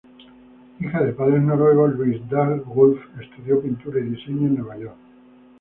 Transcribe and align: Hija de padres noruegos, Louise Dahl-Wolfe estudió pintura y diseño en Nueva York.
Hija 0.79 1.03
de 1.03 1.13
padres 1.13 1.43
noruegos, 1.43 1.93
Louise 1.95 2.25
Dahl-Wolfe 2.27 3.05
estudió 3.23 3.61
pintura 3.61 3.99
y 3.99 4.09
diseño 4.09 4.47
en 4.47 4.55
Nueva 4.55 4.75
York. 4.79 4.97